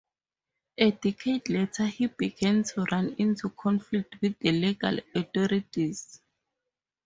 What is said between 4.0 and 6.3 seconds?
with the legal authorities.